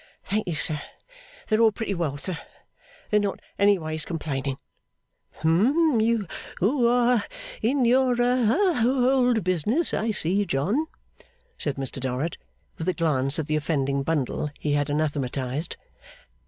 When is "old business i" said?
8.83-10.09